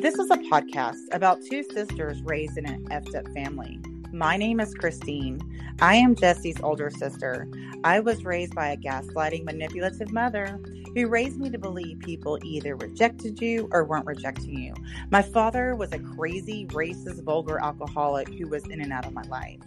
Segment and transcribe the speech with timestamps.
[0.00, 3.78] This is a podcast about two sisters raised in an effed up family.
[4.14, 5.42] My name is Christine.
[5.82, 7.46] I am Jessie's older sister.
[7.84, 10.58] I was raised by a gaslighting, manipulative mother
[10.94, 14.72] who raised me to believe people either rejected you or weren't rejecting you.
[15.10, 19.24] My father was a crazy, racist, vulgar alcoholic who was in and out of my
[19.24, 19.60] life.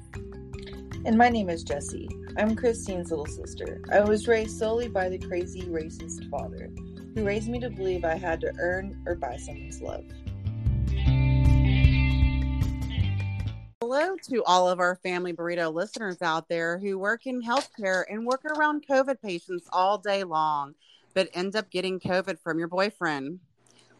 [1.06, 2.10] And my name is Jessie.
[2.38, 3.84] I'm Christine's little sister.
[3.92, 6.72] I was raised solely by the crazy, racist father
[7.14, 10.06] who raised me to believe I had to earn or buy someone's love.
[13.96, 18.26] Hello to all of our family burrito listeners out there who work in healthcare and
[18.26, 20.74] work around COVID patients all day long,
[21.14, 23.40] but end up getting COVID from your boyfriend.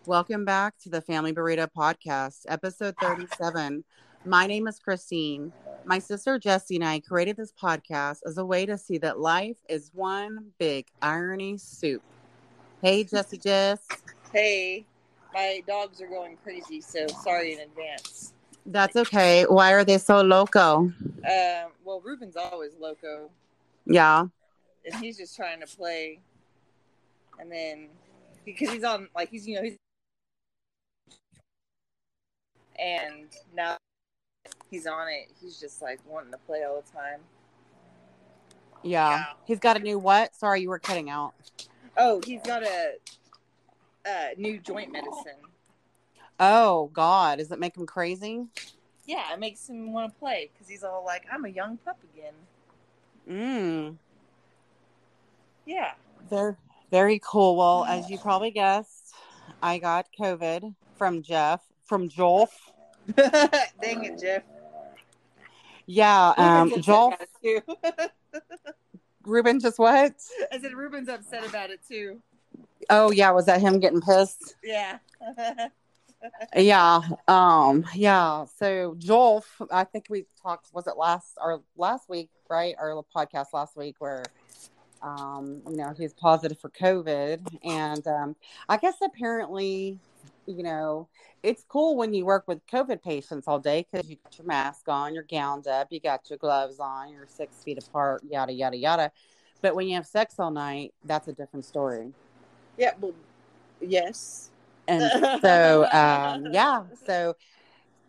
[0.08, 3.84] Welcome back to the Family Burrito Podcast, episode 37.
[4.26, 5.54] My name is Christine.
[5.86, 9.58] My sister Jessie and I created this podcast as a way to see that life
[9.70, 12.02] is one big irony soup.
[12.82, 13.86] Hey, Jessie Jess.
[14.32, 14.88] Hey,
[15.36, 18.34] my dogs are going crazy, so sorry in advance.
[18.66, 19.44] That's okay.
[19.46, 20.78] Why are they so loco?
[20.78, 23.30] Um, well, Ruben's always loco,
[23.86, 24.26] Yeah.
[24.86, 26.20] and he's just trying to play.
[27.40, 27.90] And then
[28.46, 29.78] because he's on, like he's you know he's,
[32.80, 33.78] and now
[34.70, 35.30] he's on it.
[35.42, 37.20] He's just like wanting to play all the time.
[38.82, 39.10] Yeah.
[39.10, 39.24] Yeah.
[39.46, 40.36] He's got a new what?
[40.36, 41.34] Sorry, you were cutting out.
[41.98, 42.94] Oh, he's got a,
[44.06, 45.40] a new joint medicine.
[46.40, 47.38] Oh, God.
[47.38, 48.46] Does it make him crazy?
[49.06, 52.00] Yeah, it makes him want to play because he's all like, "I'm a young pup
[52.14, 52.34] again."
[53.30, 53.98] Mm.
[55.66, 55.92] Yeah.
[56.30, 56.56] Very,
[56.90, 57.58] very cool.
[57.58, 59.14] Well, as you probably guessed,
[59.62, 62.50] I got COVID from Jeff, from Joel.
[63.16, 64.44] Dang it, Jeff.
[65.86, 66.34] Yeah.
[66.38, 68.42] Um, Joel, about it too.
[69.26, 70.16] Ruben just what?
[70.52, 72.22] I said Ruben's upset about it too.
[72.90, 73.32] Oh, yeah.
[73.32, 74.56] Was that him getting pissed?
[74.64, 75.00] Yeah.
[76.56, 77.02] Yeah.
[77.28, 78.46] Um, yeah.
[78.60, 82.76] So Joel, I think we talked, was it last or last week, right?
[82.80, 84.24] Our podcast last week where
[85.02, 87.46] um, you know, he's positive for COVID.
[87.64, 88.36] And um
[88.70, 90.00] I guess apparently,
[90.46, 91.10] you know,
[91.44, 94.88] it's cool when you work with COVID patients all day because you got your mask
[94.88, 98.78] on, you're gowned up, you got your gloves on, you're six feet apart, yada yada
[98.78, 99.12] yada.
[99.62, 102.14] But when you have sex all night, that's a different story.
[102.78, 102.92] yeah.
[103.00, 103.14] Well,
[103.82, 104.52] yes.
[104.88, 107.36] And so, um, yeah, so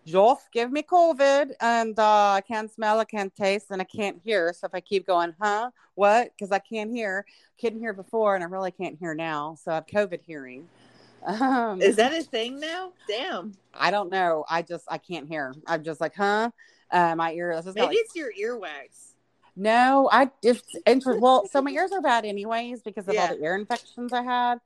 [0.07, 4.21] Joel give me COVID and uh, I can't smell, I can't taste, and I can't
[4.23, 4.53] hear.
[4.53, 6.31] So if I keep going, huh, what?
[6.37, 7.25] Because I can't hear,
[7.61, 9.57] couldn't hear before, and I really can't hear now.
[9.63, 10.69] So I have COVID hearing.
[11.27, 12.93] Um, Is that a thing now?
[13.09, 13.55] Damn.
[13.73, 14.45] I don't know.
[14.47, 15.55] I just I can't hear.
[15.67, 16.51] I'm just like, huh?
[16.91, 17.57] Uh, my ear.
[17.57, 19.13] This is not Maybe like, it's your earwax.
[19.57, 20.11] no.
[20.13, 20.65] I just
[21.07, 23.23] well, so my ears are bad anyways because of Yeah.
[23.23, 24.59] all the ear infections I had.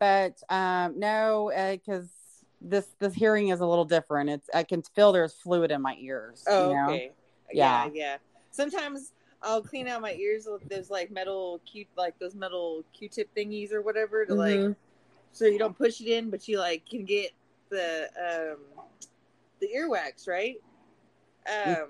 [0.00, 2.08] But um, no, because
[2.60, 4.30] this this hearing is a little different.
[4.30, 6.44] It's I can feel there's fluid in my ears.
[6.48, 6.84] Oh, you know?
[6.86, 7.12] okay.
[7.52, 7.84] Yeah.
[7.84, 8.16] yeah, yeah.
[8.50, 9.12] Sometimes
[9.42, 13.72] I'll clean out my ears with those like metal Q, like those metal Q-tip thingies
[13.72, 14.76] or whatever to like, Mhm.
[15.32, 17.32] so you don't push it in, but you like can get
[17.68, 18.58] the um
[19.60, 20.56] the earwax right.
[21.46, 21.88] Um,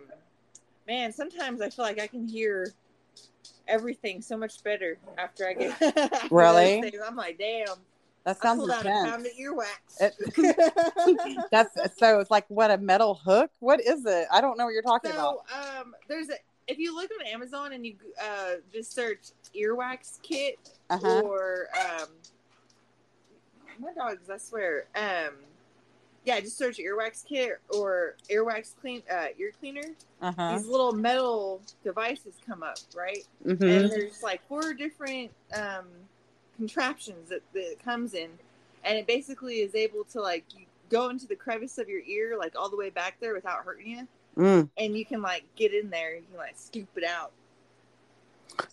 [0.87, 2.73] man, sometimes I feel like I can hear
[3.69, 6.83] everything so much better after I get Really?
[7.05, 7.77] I'm like, damn.
[8.25, 9.41] That sounds pulled a pound of intense.
[9.41, 10.13] earwax.
[11.51, 12.21] That's so.
[12.21, 13.51] It's like what a metal hook.
[13.61, 14.27] What is it?
[14.31, 15.39] I don't know what you're talking about.
[15.53, 16.35] Um, there's a
[16.69, 20.59] if you look on Amazon and you uh just search earwax kit
[20.91, 21.23] Uh-huh.
[21.25, 22.09] or um,
[23.81, 25.35] my dogs, I swear, um,
[26.25, 29.95] yeah, just search earwax kit or earwax clean uh ear cleaner.
[30.21, 30.57] Uh huh.
[30.59, 33.25] These little metal devices come up, right?
[33.43, 35.87] hmm And there's like four different um
[36.61, 38.29] contraptions that, that it comes in,
[38.85, 42.37] and it basically is able to like you go into the crevice of your ear,
[42.39, 44.07] like all the way back there without hurting you
[44.37, 44.69] Mm.
[44.79, 47.33] and you can like get in there and you can like scoop it out.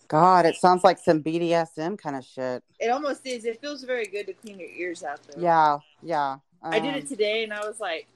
[0.06, 2.62] God, it sounds like some BDSM kind of shit.
[2.78, 3.44] It almost is.
[3.44, 5.40] It feels very good to clean your ears out though.
[5.42, 6.36] Yeah, yeah.
[6.62, 8.06] I did Um, it today and I was like,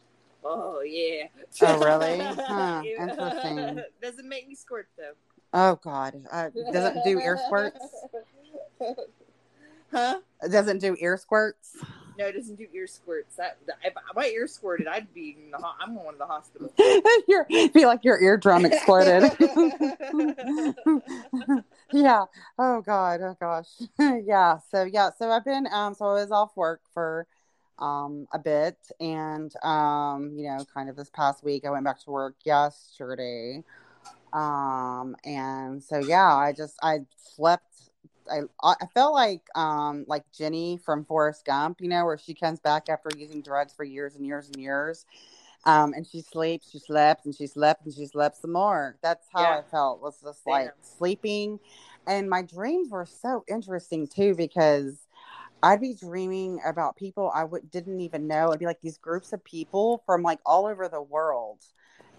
[0.45, 1.25] oh yeah.
[1.63, 2.19] Oh, really?
[2.47, 3.83] Huh, interesting.
[4.03, 5.15] Doesn't make me squirt though.
[5.55, 7.85] Oh God, uh, doesn't do ear squirts.
[9.93, 10.21] Huh?
[10.43, 11.77] It doesn't do ear squirts.
[12.19, 13.37] No, it doesn't do ear squirts.
[13.37, 16.73] That if my ear squirted, I'd be in the ho- I'm going to the hospital.
[17.29, 19.23] your feel like your eardrum exploded.
[21.93, 22.25] yeah.
[22.59, 23.21] Oh God.
[23.23, 23.69] Oh gosh.
[24.25, 24.59] yeah.
[24.71, 25.11] So yeah.
[25.17, 25.95] So I've been um.
[25.95, 27.27] So I was off work for
[27.79, 32.03] um a bit, and um you know kind of this past week I went back
[32.05, 33.65] to work yesterday,
[34.33, 37.91] um and so yeah I just I slept
[38.31, 42.61] I I felt like um like Jenny from Forrest Gump, you know, where she comes
[42.61, 45.05] back after using drugs for years and years and years.
[45.65, 48.97] Um, and she sleeps, she slept, and she slept, and she slept some more.
[49.03, 49.59] That's how Yeah.
[49.59, 50.01] I felt.
[50.03, 51.61] Was just like sleeping,
[52.07, 55.07] and my dreams were so interesting too because
[55.63, 58.49] I'd be dreaming about people I w- didn't even know.
[58.49, 61.61] It'd be like these groups of people from like all over the world,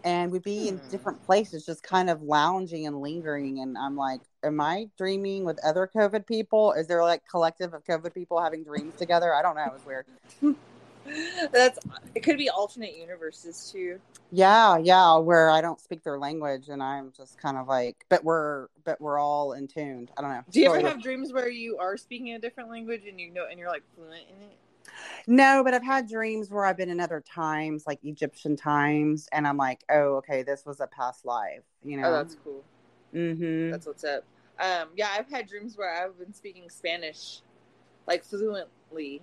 [0.04, 0.88] and we'd be in Hmm.
[0.90, 3.60] different places, just kind of lounging and lingering.
[3.60, 6.74] And I'm like, am I dreaming with other COVID people?
[6.74, 9.34] Is there like collective of COVID people having dreams together?
[9.34, 9.66] I don't know.
[9.66, 10.06] It was weird.
[11.52, 11.80] That's
[12.16, 12.22] it.
[12.22, 14.00] Could be alternate universes too.
[14.32, 18.24] Yeah, yeah, where I don't speak their language, and I'm just kind of like, but
[18.24, 20.12] we're but we're all in tuned.
[20.18, 20.44] I don't know.
[20.50, 23.46] Do you ever have dreams where you are speaking a different language and you know
[23.50, 24.58] and you're like fluent in it?
[25.28, 29.48] No, but I've had dreams where I've been in other times, like Egyptian times, and
[29.48, 32.08] I'm like, oh, okay, this was a past life, you know.
[32.08, 32.64] Oh, that's cool.
[33.14, 33.72] mm-hmm.
[33.72, 34.24] That's what's up.
[34.60, 37.42] Um, yeah, I've had dreams where I've been speaking Spanish
[38.08, 39.22] like fluently,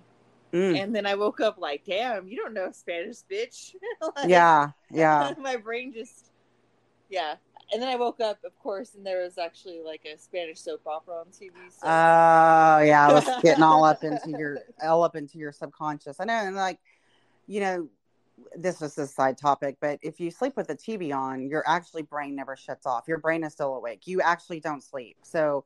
[0.53, 0.83] Mm.
[0.83, 3.73] and then I woke up like, damn, you don't know Spanish, bitch.
[4.17, 5.33] Like, yeah, yeah.
[5.39, 6.31] my brain just,
[7.09, 7.35] yeah.
[7.73, 10.81] And then I woke up, of course, and there was actually like a Spanish soap
[10.85, 11.51] opera on TV.
[11.69, 11.87] So.
[11.87, 13.07] Oh, yeah.
[13.09, 16.19] I was getting all up into your all up into your subconscious.
[16.19, 16.79] I know, and like,
[17.47, 17.89] you know,
[18.55, 22.01] this was a side topic, but if you sleep with the TV on, your actually
[22.01, 23.05] brain never shuts off.
[23.07, 24.05] Your brain is still awake.
[24.05, 25.17] You actually don't sleep.
[25.23, 25.63] So,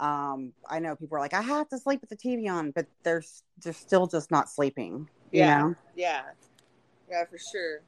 [0.00, 2.86] um, I know people are like, I have to sleep with the TV on, but
[3.04, 3.22] they're
[3.62, 5.08] they're still just not sleeping.
[5.30, 5.74] You yeah, know.
[5.94, 6.22] yeah,
[7.08, 7.82] yeah, for sure.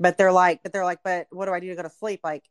[0.00, 2.20] But they're like but they're like but what do i do to go to sleep?
[2.24, 2.44] Like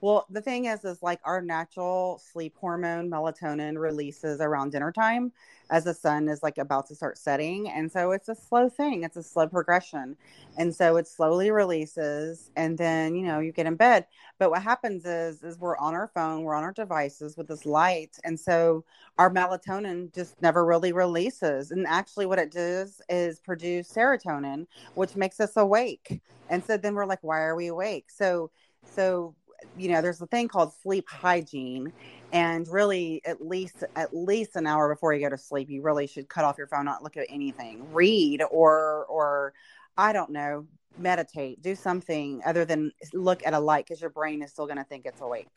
[0.00, 5.32] well the thing is is like our natural sleep hormone melatonin releases around dinner time
[5.70, 7.68] as the sun is like about to start setting.
[7.68, 9.02] And so it's a slow thing.
[9.02, 10.16] It's a slow progression.
[10.56, 14.06] And so it slowly releases and then you know you get in bed.
[14.38, 17.66] But what happens is is we're on our phone we're on our devices with this
[17.66, 18.16] light.
[18.24, 18.84] And so
[19.18, 21.70] our melatonin just never really releases.
[21.70, 26.20] And actually what it does is produce serotonin which makes us awake.
[26.48, 28.10] And so then we're like why are we awake?
[28.10, 28.50] So
[28.84, 29.34] so
[29.76, 31.92] you know there's a thing called sleep hygiene
[32.32, 36.06] and really at least at least an hour before you go to sleep you really
[36.06, 39.52] should cut off your phone not look at anything read or or
[39.96, 40.66] i don't know
[40.98, 44.78] meditate do something other than look at a light because your brain is still going
[44.78, 45.48] to think it's awake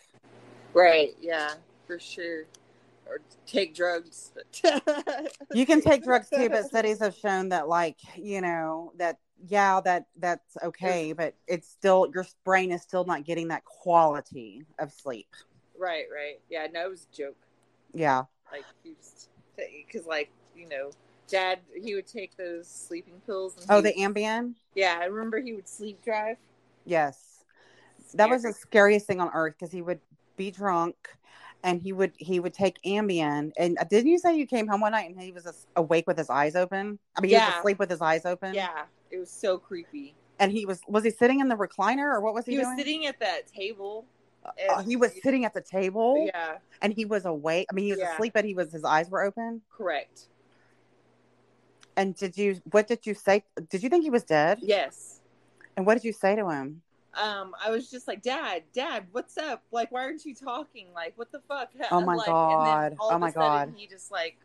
[0.73, 1.15] Right.
[1.19, 1.53] Yeah,
[1.87, 2.45] for sure.
[3.07, 4.31] Or take drugs.
[5.53, 9.17] you can take drugs too but studies have shown that like you know that
[9.47, 14.63] yeah that that's okay but it's still your brain is still not getting that quality
[14.79, 15.27] of sleep
[15.77, 16.05] Right.
[16.13, 16.41] Right.
[16.49, 16.67] Yeah.
[16.73, 17.37] No, it was a joke.
[17.93, 20.91] yeah Like because like you know,
[21.29, 23.55] Dad he would take those sleeping pills.
[23.57, 24.97] And oh he- the ambien yeah.
[25.01, 26.37] I remember he would sleep drive.
[26.85, 27.43] yes
[28.15, 29.99] that was the scariest thing on earth because he would
[30.35, 30.95] be drunk
[31.63, 34.81] and he would he would take ambien and uh, didn't you say you came home
[34.81, 37.59] one night and he was awake with his eyes open i mean he was Yeah.
[37.59, 40.15] asleep with his eyes open Yeah, it was so creepy.
[40.39, 42.67] and he was was he sitting in the recliner or what was he, He was
[42.67, 44.05] doing sitting at that table.
[44.69, 47.91] Uh, he was sitting at the table Yeah, and he was awake i mean he
[47.91, 48.13] was Yeah.
[48.13, 50.29] asleep but he was his eyes were open correct.
[51.97, 55.19] and did you what did you say did you think he was dead Yes.
[55.75, 56.81] and what did you say to him
[57.13, 59.63] Um, I was just like, Dad, Dad, what's up?
[59.71, 60.87] Like, why aren't you talking?
[60.93, 61.69] Like, what the fuck?
[61.91, 62.51] Oh my like, God.
[62.53, 63.73] And then all Oh my sudden, God.
[63.75, 64.37] He just like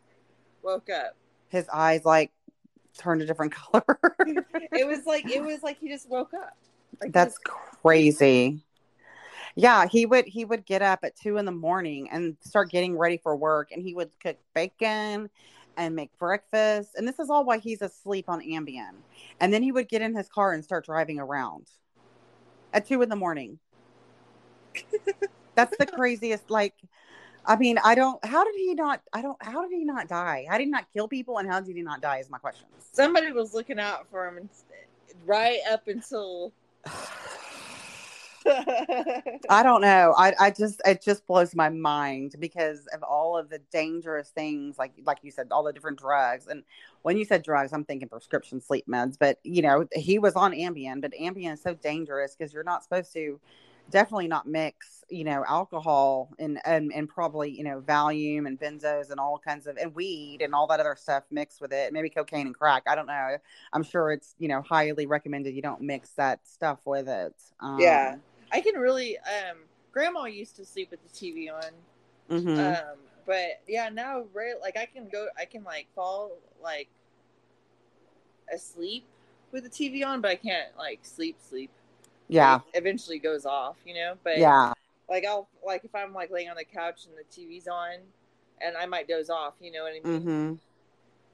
[0.63, 1.15] woke up.
[1.49, 2.31] his eyes like
[2.97, 3.85] turned a different color
[4.19, 6.57] It was like it was like he just woke up.
[7.01, 8.63] Like, That's crazy.
[9.55, 12.97] Yeah, he would he would get up at two in the morning and start getting
[12.97, 15.29] ready for work, and he would cook bacon
[15.77, 16.91] and make breakfast.
[16.95, 18.95] And this is all while he's asleep on Ambien.
[19.39, 21.67] And then he would get in his car and start driving around
[22.73, 23.59] at two in the morning.
[25.55, 26.49] That's the craziest.
[26.49, 26.73] Like,
[27.47, 28.23] I mean, I don't.
[28.25, 29.01] How did he not?
[29.13, 29.37] I don't.
[29.41, 30.45] How did he not die?
[30.49, 31.37] How did he not kill people?
[31.37, 32.17] And how did he not die?
[32.17, 32.65] Is my question.
[32.91, 34.49] somebody was looking out for him, and,
[35.25, 36.53] right up until.
[38.47, 40.13] I don't know.
[40.15, 44.77] I, I just it just blows my mind because of all of the dangerous things,
[44.77, 46.45] like like you said, all the different drugs.
[46.47, 46.63] And
[47.01, 49.17] when you said drugs, I'm thinking prescription sleep meds.
[49.19, 52.83] But you know, he was on Ambien, but Ambien is so dangerous because you're not
[52.83, 53.39] supposed to
[53.89, 59.11] definitely not mix, you know, alcohol and, and and probably you know Valium and benzos
[59.11, 61.93] and all kinds of and weed and all that other stuff mixed with it.
[61.93, 62.83] Maybe cocaine and crack.
[62.87, 63.37] I don't know.
[63.73, 67.35] I'm sure it's you know highly recommended you don't mix that stuff with it.
[67.59, 68.15] Um, Yeah.
[68.51, 69.17] I can really.
[69.19, 69.57] Um,
[69.91, 71.71] Grandma used to sleep with the TV on.
[72.29, 72.77] mhm.
[72.79, 76.89] Um, but yeah, now right, like I can go, I can like fall like
[78.53, 79.05] asleep
[79.51, 81.71] with the TV on, but I can't like sleep sleep.
[82.27, 82.59] Yeah.
[82.73, 84.15] Eventually goes off, you know.
[84.23, 84.73] But Yeah.
[85.09, 87.95] like I'll like if I'm like laying on the couch and the TV's on,
[88.61, 89.53] and I might doze off.
[89.61, 90.21] You know what I mean?
[90.21, 90.53] Mm-hmm.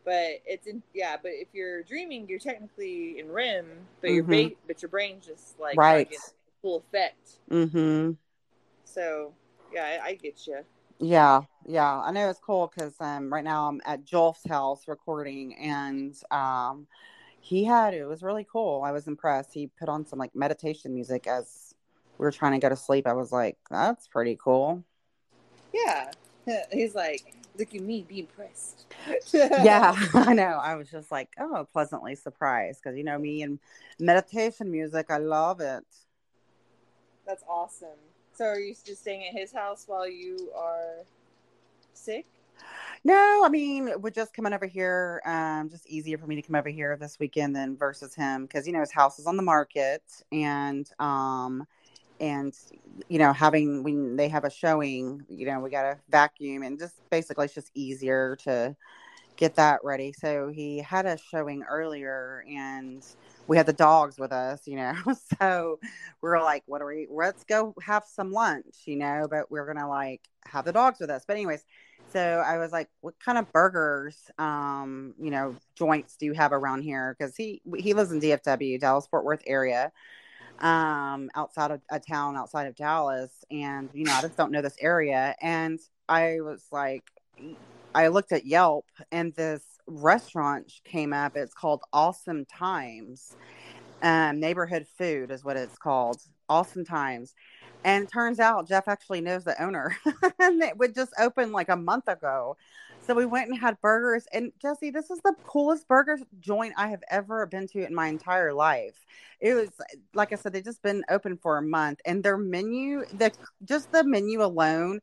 [0.04, 1.18] But it's in yeah.
[1.22, 3.66] But if you're dreaming, you're technically in REM,
[4.02, 4.50] but your Mhm.
[4.50, 6.14] ba- but your brain's just like Right.
[6.62, 7.38] full effect.
[7.50, 8.12] Mm-hmm.
[8.84, 9.34] So
[9.74, 10.60] yeah, I, I get you.
[11.00, 12.00] Yeah, yeah.
[12.00, 16.86] I know it's cool because um, right now I'm at Jolf's house recording, and um,
[17.42, 18.84] he had it was really cool.
[18.84, 19.54] I was impressed.
[19.54, 21.74] He put on some like meditation music as
[22.18, 23.08] we were trying to go to sleep.
[23.08, 24.84] I was like, that's pretty cool.
[25.74, 26.12] Yeah,
[26.72, 28.86] he's like, look at me, be impressed.
[29.34, 30.60] yeah, I know.
[30.62, 33.60] I was just like, oh, pleasantly surprised because you know me and
[34.00, 35.08] meditation music.
[35.10, 35.84] I love it.
[37.26, 38.00] that's awesome.
[38.34, 41.06] So are you just staying at his house while you are
[41.94, 42.26] sick?
[43.04, 45.22] No, I mean, we're just coming over here.
[45.26, 48.68] Um, just easier for me to come over here this weekend than versus him because
[48.68, 51.66] you know his house is on the market and um
[52.20, 52.54] and
[53.10, 56.80] you know having when they have a showing, you know, we got to vacuum and
[56.80, 58.76] just basically it's just easier to
[59.38, 60.14] get that ready.
[60.14, 63.06] So he had a showing earlier and
[63.48, 64.94] we had the dogs with us, you know.
[65.40, 65.80] So
[66.22, 69.66] we were like, what are we let's go have some lunch, you know, but we're
[69.66, 71.24] gonna like have the dogs with us.
[71.26, 71.66] But anyways,
[72.12, 76.52] so I was like, what kind of burgers, um, you know, joints do you have
[76.52, 77.16] around here?
[77.18, 79.92] Because he he lives in DFW, Dallas Fort Worth area,
[80.60, 84.62] um, outside of a town outside of Dallas, and you know, I just don't know
[84.62, 85.36] this area.
[85.42, 87.04] And I was like,
[87.96, 91.36] I looked at Yelp, and this restaurant came up.
[91.36, 93.36] It's called Awesome Times.
[94.02, 96.22] Um, neighborhood food is what it's called.
[96.50, 97.34] Awesome Times.
[97.84, 99.96] And it turns out Jeff actually knows the owner.
[100.40, 102.58] and it would just open like a month ago.
[103.00, 104.28] So we went and had burgers.
[104.34, 108.08] And Jessie, this is the coolest burger joint I have ever been to in my
[108.08, 109.06] entire life.
[109.40, 109.70] It was
[110.14, 113.32] like I said, they've just been open for a month, and their menu, the
[113.64, 115.02] just the menu alone,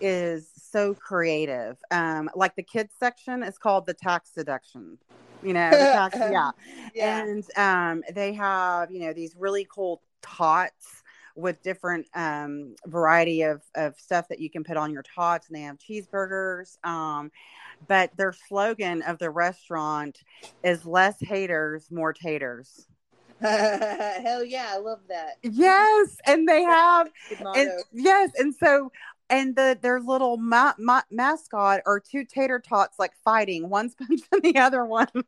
[0.00, 1.78] is so creative.
[1.90, 4.98] Um, like the kids section is called the tax deduction.
[5.42, 6.50] You know, tax, yeah
[6.94, 7.24] Yeah.
[7.24, 10.99] and um, they have you know these really cool tots
[11.36, 15.56] with different um, variety of, of stuff that you can put on your tots and
[15.56, 17.30] they have cheeseburgers um,
[17.86, 20.18] but their slogan of the restaurant
[20.62, 22.86] is less haters more taters.
[23.40, 25.36] Hell yeah, I love that.
[25.42, 27.08] yes and they have
[27.54, 28.92] and yes and so
[29.30, 34.40] and the their little ma- ma- mascot are two tater tots like fighting one's punching
[34.42, 35.08] the other one.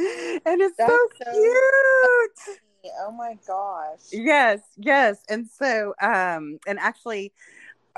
[0.00, 2.60] And it's so, so cute
[3.00, 4.00] oh my gosh.
[4.12, 7.32] yes yes and so um and actually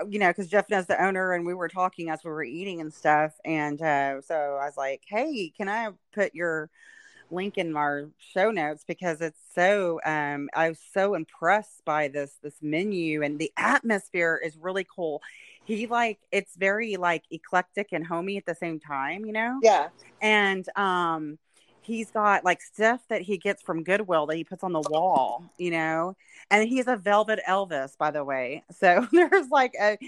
[0.09, 2.80] you know because jeff knows the owner and we were talking as we were eating
[2.80, 6.70] and stuff and uh so i was like hey can i put your
[7.30, 12.38] link in our show notes because it's so um i was so impressed by this
[12.42, 15.23] this menu and the atmosphere is really cool
[15.64, 19.88] he like it's very like eclectic and homey at the same time you know Yeah.
[20.20, 21.38] and um
[21.83, 25.45] he's got like stuff that he gets from goodwill that he puts on the wall
[25.59, 26.17] you know?
[26.51, 28.65] And he's a velvet elvis by the way.
[28.71, 29.99] So there's like a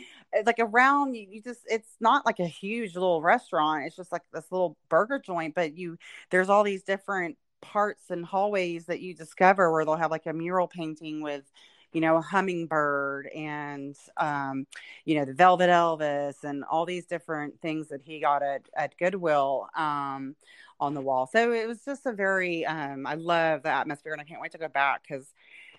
[0.47, 3.87] like around you, you just it's not like a huge little restaurant.
[3.87, 5.99] It's just like this little burger joint but you
[6.31, 10.33] there's all these different parts and hallways that you discover where they'll have like a
[10.33, 11.45] mural painting with
[11.93, 14.67] you know a hummingbird and um
[15.05, 18.97] you know the velvet elvis and all these different things that he got at, at
[18.99, 20.35] goodwill um
[20.81, 21.29] on the wall.
[21.29, 24.53] So it was just a very um i love the atmosphere and i can't wait
[24.53, 25.33] to go back because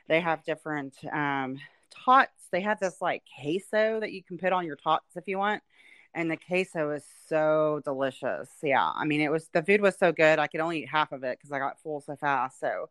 [0.07, 2.47] they have different um tots.
[2.51, 5.61] They have this like queso that you can put on your tots if you want
[6.15, 8.49] and the queso is so delicious.
[8.61, 10.39] Yeah i mean it was the food was so good.
[10.39, 12.59] I could only eat half of it because i got full so fast.
[12.59, 12.87] So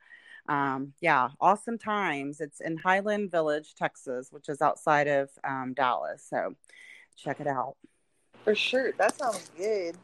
[0.49, 6.27] um yeah awesome times it's in highland village texas which is outside of um dallas
[6.29, 6.55] so
[7.17, 7.77] check it out
[8.45, 8.93] For sure.
[8.99, 9.97] That sounds good.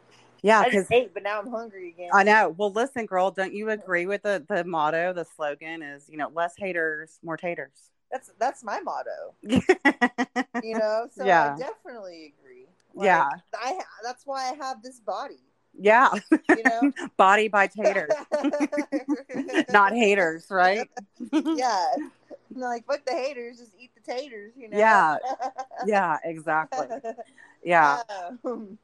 [0.43, 2.11] yeah I just ate, but now I'm hungry again.
[2.13, 2.55] I know.
[2.57, 5.13] Well, listen, girl, don't you agree with the the motto?
[5.13, 7.91] The slogan is, you know, less haters, more taters.
[8.11, 9.35] That's that's my motto.
[10.63, 11.55] You know, so Yeah.
[11.55, 12.67] I definitely agree.
[12.95, 13.29] Yeah.
[13.55, 15.39] I that's why I have this body.
[15.79, 16.11] Yeah.
[16.49, 18.13] You know, Body by taters,
[19.71, 20.89] not haters, right?
[21.33, 21.87] yeah.
[22.55, 24.53] Like fuck the haters, just eat the taters.
[24.57, 24.79] You know.
[24.79, 25.19] Yeah.
[25.87, 26.87] Yeah, exactly.
[27.63, 28.03] Yeah.
[28.45, 28.79] Um,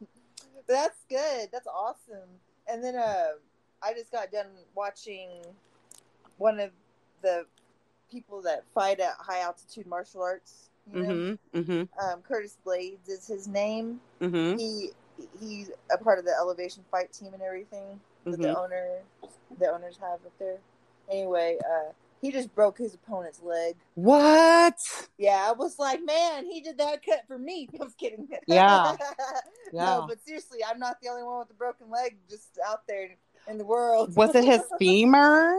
[0.66, 1.48] that's good.
[1.52, 2.28] That's awesome.
[2.68, 3.32] And then uh,
[3.82, 5.28] I just got done watching
[6.38, 6.70] one of
[7.22, 7.46] the
[8.10, 10.70] people that fight at high altitude martial arts.
[10.92, 11.08] You know?
[11.08, 11.38] Mhm.
[11.54, 11.88] Mhm.
[12.02, 14.00] um, Curtis Blades is his name.
[14.20, 14.58] Mhm.
[14.58, 14.90] He
[15.40, 18.56] he's a part of the Elevation Fight team and everything that the Mhm.
[18.56, 18.98] owner
[19.58, 20.58] the owners have up there.
[21.10, 23.76] Anyway, uh, He just broke his opponent's leg.
[23.96, 24.78] What?
[25.18, 27.68] Yeah, I was like, man, he did that cut for me.
[27.80, 28.28] I was kidding.
[28.46, 28.96] Yeah.
[29.72, 29.84] Yeah.
[29.84, 33.10] No, but seriously, I'm not the only one with a broken leg just out there
[33.48, 34.14] in the world.
[34.16, 35.56] Was it his femur?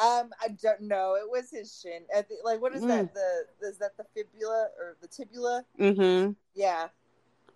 [0.00, 1.14] Um, I don't know.
[1.16, 2.04] It was his shin.
[2.14, 2.88] At the, like, what is Mm.
[2.88, 3.14] that?
[3.14, 5.64] The is that the fibula or the tibula?
[5.78, 6.32] Mm-hmm.
[6.54, 6.88] Yeah.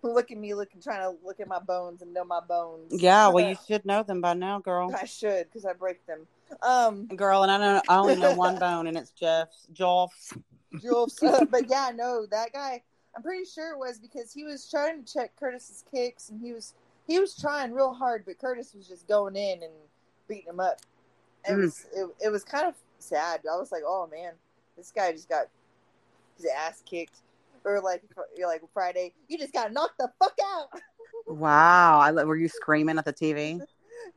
[0.03, 2.91] Look at me, looking, trying to look at my bones and know my bones.
[3.01, 4.93] Yeah, well, you should know them by now, girl.
[4.93, 6.27] I should because I break them.
[6.61, 9.67] Um, Girl, and I don't know I only know one bone, and it's Jeff's.
[9.73, 10.33] Jolf's.
[10.81, 12.83] Jules, uh, but yeah, no, that guy.
[13.15, 16.51] I'm pretty sure it was because he was trying to check Curtis's kicks, and he
[16.51, 16.73] was
[17.07, 19.71] he was trying real hard, but Curtis was just going in and
[20.27, 20.79] beating him up.
[21.47, 21.61] It Mm.
[21.61, 23.41] was it, it was kind of sad.
[23.51, 24.33] I was like, oh man,
[24.75, 25.47] this guy just got
[26.37, 27.17] his ass kicked,
[27.65, 28.03] or like
[28.37, 30.67] you're like Friday, you just got knocked the fuck out.
[31.25, 31.99] Wow.
[31.99, 33.57] I were you screaming at the TV?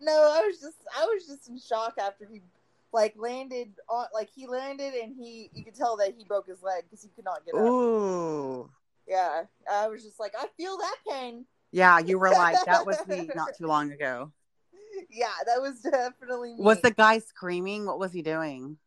[0.00, 2.42] no, I was just I was just in shock after he
[2.92, 6.62] like landed on like he landed and he you could tell that he broke his
[6.62, 7.60] leg because he could not get up.
[7.60, 8.68] Ooh.
[9.06, 11.46] Yeah, I was just like, I feel that pain.
[11.70, 14.32] Yeah, you were like, that was me not too long ago.
[15.10, 16.62] Yeah, that was definitely me.
[16.62, 17.86] Was the guy screaming?
[17.86, 18.78] What was he doing?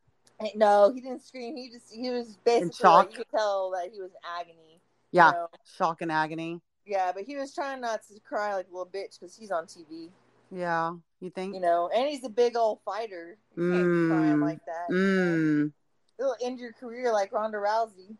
[0.56, 0.92] No?
[0.94, 1.56] He didn't scream.
[1.58, 3.06] He just he was basically shock?
[3.08, 4.74] like, you could tell that he was in agony.
[4.74, 4.80] you
[5.12, 5.48] Yeah, know?
[5.78, 6.62] shock and agony.
[6.86, 9.66] yeah, but he was trying not to cry like a little bitch because he's on
[9.66, 10.10] TV,
[10.52, 11.54] Yeah, you think?
[11.56, 13.38] you know, and he's a big old fighter.
[13.56, 14.42] You can't be crying Mm.
[14.42, 14.86] like that.
[14.90, 15.66] you know?
[15.66, 15.72] Mm.
[16.20, 18.16] It'll end your career like Ronda Rousey.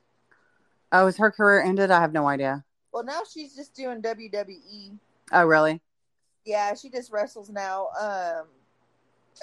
[0.92, 1.92] Oh, is her career ended?
[1.92, 2.64] I have no idea.
[2.92, 4.98] Well, now she's just doing WWE.
[5.32, 5.80] Oh, really?
[6.46, 7.90] Yeah, she just wrestles now.
[8.00, 8.48] Um,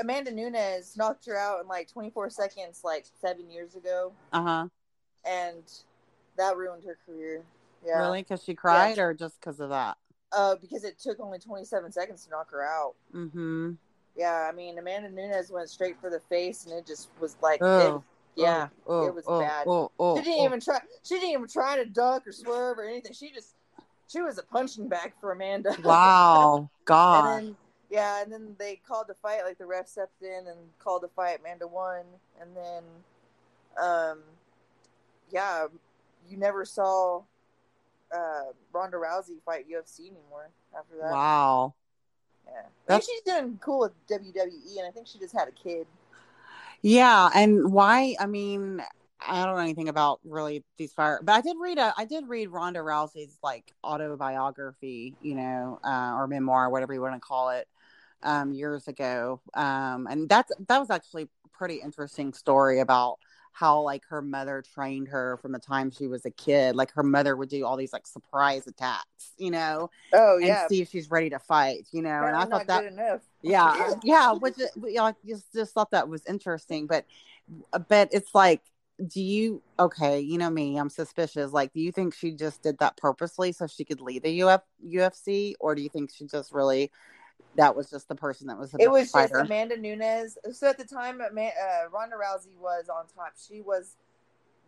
[0.01, 4.67] Amanda Nunes knocked her out in like 24 seconds, like seven years ago, Uh huh.
[5.25, 5.63] and
[6.37, 7.43] that ruined her career.
[7.85, 8.23] Yeah, Really?
[8.23, 9.97] Because she cried, or just because of that?
[10.33, 12.95] Uh, because it took only 27 seconds to knock her out.
[13.15, 13.73] Mm-hmm.
[14.17, 17.61] Yeah, I mean Amanda Nunes went straight for the face, and it just was like,
[17.63, 17.97] Oh.
[17.97, 18.03] it-
[18.39, 19.67] yeah, Oh, it was oh, bad.
[19.67, 20.79] Oh, oh, she didn't even try.
[21.05, 23.15] She didn't even try to duck or swerve or anything.
[23.15, 23.55] She just,
[24.13, 25.75] she was a punching bag for Amanda.
[25.83, 27.39] Wow, God.
[27.39, 27.57] And then
[27.91, 29.43] yeah, and then they called the fight.
[29.45, 31.39] Like the ref stepped in and called the fight.
[31.41, 32.05] Amanda won,
[32.41, 32.83] and then,
[33.83, 34.19] um,
[35.31, 35.67] yeah,
[36.29, 37.23] you never saw
[38.13, 41.13] uh Ronda Rousey fight UFC anymore after that.
[41.13, 41.75] wow.
[42.47, 45.51] Yeah, I think she's doing cool with WWE, and I think she just had a
[45.51, 45.87] kid.
[46.81, 48.15] Yeah, and why?
[48.21, 48.81] I mean,
[49.27, 52.29] I don't know anything about really these fire, but I did read a, I did
[52.29, 57.51] read Ronda Rousey's like autobiography, you know, uh, or memoir, whatever you want to call
[57.51, 57.67] it,
[58.27, 63.19] um, years ago, um, and that's that was actually a pretty interesting story about
[63.53, 66.77] how like her mother trained her from the time she was a kid.
[66.77, 70.83] Like her mother would do all these like surprise attacks, you know, Oh and see
[70.83, 72.25] if she's ready to fight, you know.
[72.25, 72.85] And I thought that
[73.43, 77.05] yeah yeah which you know, i just just thought that was interesting but
[77.89, 78.63] but it's like
[79.09, 82.79] do you okay you know me i'm suspicious like do you think she just did
[82.79, 86.53] that purposely so she could lead the Uf, ufc or do you think she just
[86.53, 86.91] really
[87.57, 90.39] that was just the person that was the It was just Amanda Nunes.
[90.53, 93.33] So at the time, uh, Ronda Rousey was on top.
[93.37, 93.97] She was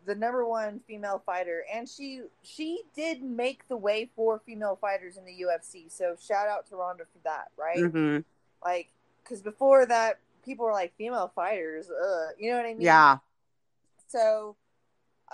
[0.07, 5.16] the number one female fighter, and she she did make the way for female fighters
[5.16, 5.90] in the UFC.
[5.90, 7.79] So shout out to Ronda for that, right?
[7.79, 8.24] Mhm.
[8.64, 8.90] Like,
[9.22, 12.81] because before that, people were like female fighters, uh, you know what I mean?
[12.83, 13.18] yeah
[14.07, 14.57] So,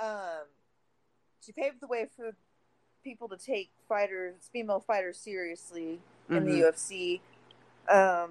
[0.01, 0.47] um,
[1.41, 2.35] she paved the way for
[3.05, 6.73] people to take fighters, female fighters, seriously in the Mhm.
[6.73, 7.21] UFC.
[7.89, 8.31] Um,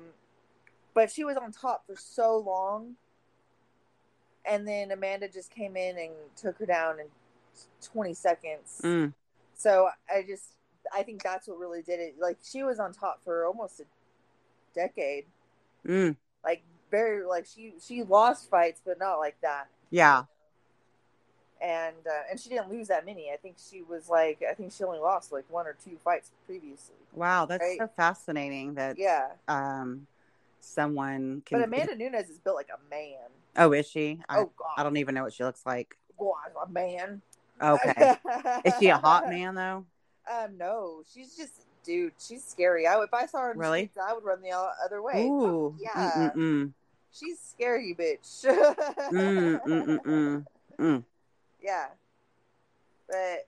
[0.94, 2.96] but she was on top for so long,
[4.46, 7.08] and then Amanda just came in and took her down in
[7.84, 8.82] 20 seconds.
[8.84, 9.14] Mm.
[9.56, 10.56] So I just,
[10.94, 12.16] I think that's what really did it.
[12.20, 13.84] Like she was on top for almost a
[14.76, 15.26] decade.
[15.88, 16.16] Mm.
[16.44, 19.68] Like very, like she she lost fights, but not like that.
[19.90, 20.24] yeah
[21.64, 23.32] and uh, and she didn't lose that many.
[23.32, 26.32] I think she was like I think she only lost like one or two fights
[26.46, 26.96] previously.
[27.14, 27.80] wow that's Right.
[27.80, 30.06] so fascinating that Yeah, um
[30.60, 33.30] someone can but Amanda Nunes is built like a man.
[33.58, 36.52] oh is she I, oh God, I don't even know what she looks like God,
[36.62, 37.22] a man.
[37.62, 38.18] okay
[38.66, 39.86] is she a hot man though
[40.32, 42.14] Um, no, she's just dude.
[42.18, 42.88] She's scary.
[42.88, 43.80] I would, if I saw her Really?
[43.88, 45.28] streets, I would run the other way.
[45.28, 45.76] Ooh.
[45.82, 46.30] yeah.
[46.32, 46.72] Mm-mm-mm.
[47.12, 48.46] She's scary, bitch.
[49.12, 50.46] Mm, mm, mm, mm.
[50.80, 51.04] Mm.
[51.64, 51.88] Yeah,
[53.08, 53.48] but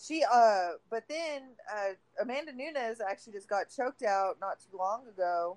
[0.00, 5.06] she uh, but then uh, Amanda Nunes actually just got choked out not too long
[5.08, 5.56] ago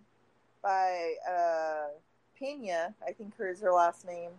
[0.64, 1.88] by uh
[2.38, 2.94] Pena.
[3.06, 4.32] I think her is her last name.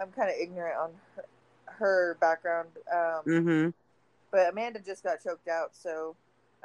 [0.00, 1.24] I'm kind of ignorant on her,
[1.66, 3.70] her background, um, Mm-hmm.
[4.30, 5.74] but Amanda just got choked out.
[5.76, 6.16] So,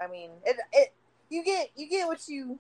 [0.02, 0.94] I mean, it it
[1.30, 2.60] you get you get what you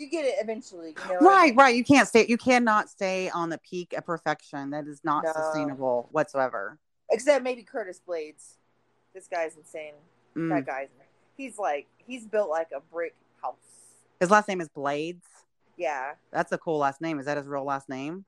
[0.00, 0.94] you get it eventually.
[1.08, 1.74] You know Right, right.
[1.74, 2.26] You can't stay.
[2.28, 4.70] You cannot stay on the peak of perfection.
[4.70, 5.32] That is not No.
[5.32, 6.78] sustainable whatsoever.
[7.10, 8.56] Except maybe Curtis Blades.
[9.14, 9.94] This guy's insane.
[10.36, 10.48] Mm.
[10.50, 10.88] That guy's
[11.36, 13.54] he's like he's built like a brick house.
[14.20, 15.26] His last name is Blades.
[15.76, 17.18] Yeah, That's a cool last name.
[17.18, 18.26] Is that his real last name?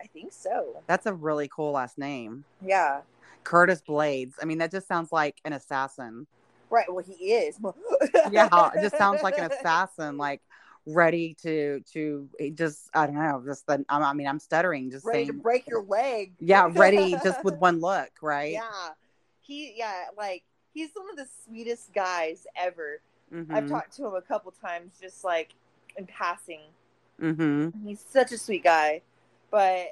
[0.00, 0.82] I think so.
[0.86, 2.44] That's a really cool last name.
[2.64, 3.02] Yeah.
[3.44, 4.36] Curtis Blades.
[4.40, 6.26] I mean, that just sounds like an assassin.
[6.70, 6.86] Right.
[6.92, 7.58] Well, he is.
[8.32, 10.40] Yeah, it just sounds like an assassin, like
[10.86, 15.26] ready to to just I don't know, just the I mean I'm stuttering just Ready
[15.26, 16.34] to break your leg.
[16.40, 18.52] yeah, ready just with one look, right?
[18.52, 18.88] Yeah.
[19.40, 19.74] He.
[19.76, 20.04] Yeah.
[20.16, 23.00] Like he's one of the sweetest guys ever.
[23.32, 23.52] Mhm.
[23.52, 25.54] I've talked to him a couple times, just like
[25.96, 26.60] in passing.
[27.20, 27.86] Mm-hmm.
[27.86, 29.02] He's such a sweet guy,
[29.50, 29.86] but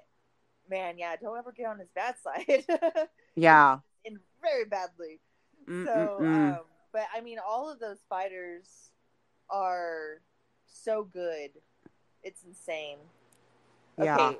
[0.71, 2.65] man, yeah, don't ever get on his bad side.
[3.35, 3.79] Yeah.
[4.07, 5.21] and very badly.
[5.67, 6.53] So, Mm-mm-mm.
[6.59, 6.61] um,
[6.93, 8.91] but I mean, all of those fighters
[9.49, 10.21] are
[10.75, 11.51] so good.
[12.23, 12.99] It's insane.
[13.99, 14.33] Okay, Yeah.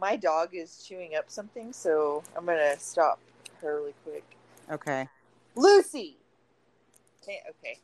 [0.00, 3.18] my dog is chewing up something, so I'm gonna stop
[3.60, 4.24] her really quick.
[4.70, 5.08] Okay.
[5.54, 6.16] Lucy.
[7.22, 7.78] Okay, okay.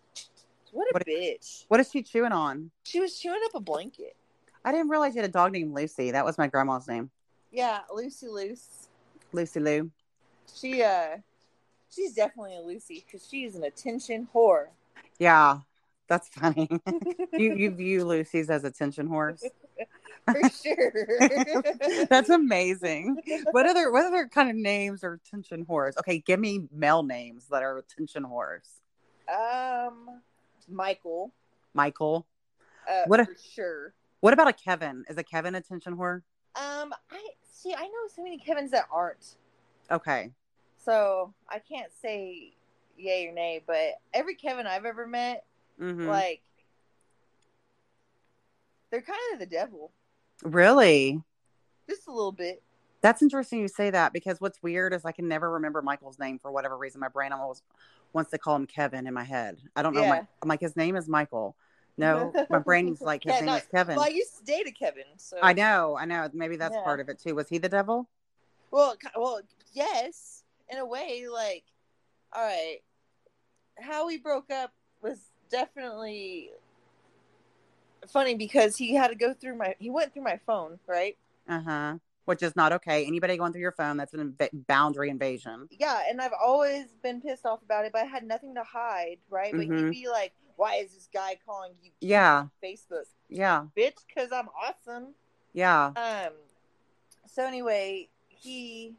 [0.72, 1.64] What a What- bitch.
[1.68, 2.70] What is she chewing on?
[2.84, 4.16] She was chewing up a blanket.
[4.64, 6.10] I didn't realize you had a dog named Lucy.
[6.10, 7.10] That was my grandma's name.
[7.50, 8.88] Yeah, Lucy Loose.
[9.32, 9.90] Lucy Lou.
[10.52, 11.18] She uh,
[11.90, 14.68] she's definitely a Lucy because she's an attention whore.
[15.18, 15.60] Yeah.
[16.10, 16.68] That's funny.
[17.32, 19.42] you you view Lucy's as attention horse.
[20.30, 20.92] For sure.
[22.10, 23.16] That's amazing.
[23.52, 25.96] What other what other kind of names are attention whores?
[25.98, 28.68] Okay, give me male names that are attention whores.
[29.32, 30.20] um,
[30.68, 31.32] Michael.
[31.74, 32.26] Michael.
[32.90, 33.94] Uh, What a- for sure.
[34.20, 35.04] What about a Kevin?
[35.08, 36.22] Is a Kevin attention whore?
[36.56, 37.72] Um, I see.
[37.72, 39.36] I know so many Kevins that aren't,
[39.90, 40.32] Okay.
[40.84, 42.52] so I can't say
[42.98, 43.62] yay or nay.
[43.66, 45.44] But every Kevin I've ever met,
[45.80, 46.42] hmm like,
[48.90, 49.92] they're kind of the devil,
[50.42, 51.22] really?
[51.88, 52.62] just a little bit.
[53.02, 56.38] That's interesting you say that because what's weird is I can never remember Michael's name
[56.38, 57.00] for whatever reason.
[57.00, 57.62] My brain almost
[58.12, 59.56] wants to call him Kevin in my head.
[59.74, 60.04] I don't know.
[60.04, 61.56] My, I'm like, his name is Michael.
[61.96, 63.96] No, my brain's like, his Yeah, name no, is Kevin.
[63.96, 66.28] Well, I used to date a Kevin, so I know, I know.
[66.32, 66.82] Maybe that's Yeah.
[66.84, 67.34] part of it too.
[67.34, 68.08] Was he the devil?
[68.70, 69.40] Well, well,
[69.72, 71.26] yes, in a way.
[71.32, 71.64] Like,
[72.34, 72.78] all right,
[73.78, 75.18] how we broke up was
[75.50, 76.50] definitely
[78.08, 79.74] funny because he had to go through my.
[79.78, 81.16] He went through my phone, right?
[81.48, 81.94] Uh huh.
[82.26, 83.04] Which is not okay.
[83.06, 85.68] Anybody going through your phone, that's an inv- boundary invasion.
[85.70, 89.16] Yeah, and I've always been pissed off about it, but I had nothing to hide,
[89.28, 89.52] right?
[89.52, 89.84] But Mhm.
[89.86, 92.36] he'd be like, "Why is this guy calling you?" Yeah.
[92.42, 93.66] on Facebook, Yeah.
[93.76, 95.14] bitch, because I'm awesome.
[95.54, 95.86] Yeah.
[95.96, 96.34] Um.
[97.26, 98.94] So anyway, he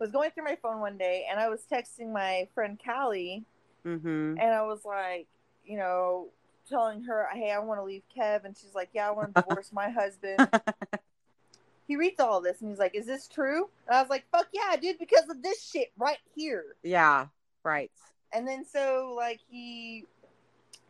[0.00, 3.44] was going through my phone one day, and I was texting my friend Callie,
[3.84, 4.38] Mm-hmm.
[4.40, 5.28] and I was like,
[5.66, 6.28] you know,
[6.68, 9.42] telling her, "Hey, I want to leave Kev," and she's like, "Yeah, I want to
[9.42, 10.48] divorce my husband."
[11.88, 14.48] he reads all this, and he's like, "Is this true?" And I was like, "Fuck
[14.52, 17.26] yeah, dude, because of this shit right here." yeah.
[17.62, 17.90] Right.
[18.32, 20.04] And then so like he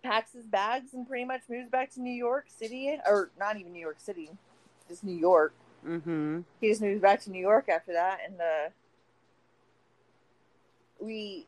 [0.02, 3.72] packs his bags and pretty much moves back to New York City, or not even
[3.72, 4.30] New York City,
[4.88, 5.54] just New York.
[5.86, 6.40] Mm-hmm.
[6.60, 8.70] he just moves back to New York after that, and uh,
[11.00, 11.46] we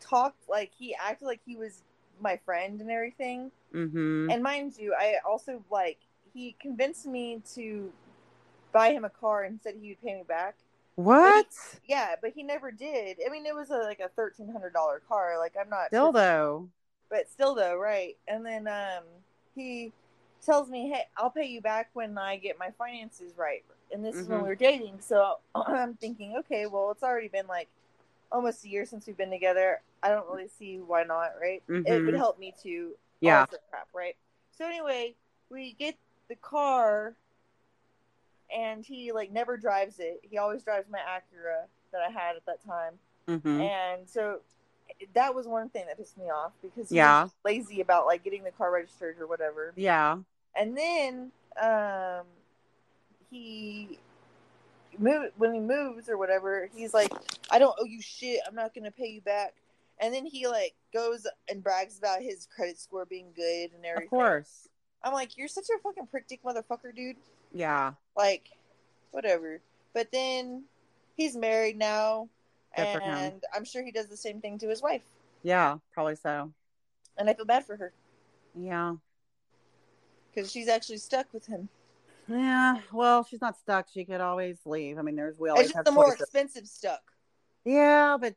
[0.00, 1.82] talked like he acted like he was
[2.20, 3.50] my friend and everything.
[3.74, 4.30] Mm-hmm.
[4.30, 5.98] And mind you, I also like
[6.34, 7.92] he convinced me to
[8.72, 10.56] buy him a car and said he would pay me back.
[10.96, 11.46] What?
[11.86, 13.18] Yeah, but he never did.
[13.26, 15.38] I mean, it was a, like a thirteen hundred dollar car.
[15.38, 16.68] Like I'm not Still though.
[17.10, 18.16] but still though, right?
[18.26, 19.04] And then um,
[19.54, 19.92] he
[20.44, 24.16] tells me, "Hey, I'll pay you back when I get my finances right." And this
[24.16, 24.42] is when Mhm.
[24.42, 27.68] we were dating, so I'm thinking, okay, well, it's already been like
[28.30, 29.80] almost a year since we've been together.
[30.02, 31.62] I don't really see why not, right?
[31.68, 32.06] It Mhm.
[32.06, 33.46] would help me to Yeah.
[33.70, 34.16] crap, right?
[34.52, 35.14] So anyway,
[35.50, 35.96] we get
[36.28, 37.14] the car,
[38.54, 40.20] and he like never drives it.
[40.22, 42.98] He always drives my Acura that I had at that time.
[43.26, 43.60] Mm-hmm.
[43.60, 44.40] And so
[45.14, 47.28] that was one thing that pissed me off because Yeah.
[47.44, 49.72] lazy about like getting the car registered or whatever.
[49.76, 50.18] Yeah.
[50.54, 52.26] And then um
[53.30, 53.98] he
[55.00, 57.12] move when he moves or whatever, he's like,
[57.50, 58.40] I don't owe you shit.
[58.46, 59.54] I'm not gonna pay you back.
[60.00, 64.06] And then he like goes and brags about his credit score being good and everything.
[64.06, 64.68] Of course.
[65.02, 67.16] I'm like, you're such a fucking prick dick motherfucker, dude.
[67.52, 67.92] Yeah.
[68.16, 68.48] Like,
[69.10, 69.60] whatever.
[69.94, 70.64] But then
[71.16, 72.28] he's married now,
[72.76, 75.02] Good and I'm sure he does the same thing to his wife.
[75.42, 75.78] Yeah.
[75.92, 76.52] Probably so.
[77.16, 77.92] And I feel bad for her
[78.54, 78.96] Yeah.
[80.30, 81.68] because she's actually stuck with him.
[82.28, 82.78] Yeah.
[82.92, 83.86] Well, she's not stuck.
[83.92, 84.98] She could always leave.
[84.98, 87.00] I mean, there's we always It's just have the more expensive stuck.
[87.64, 88.34] Yeah, but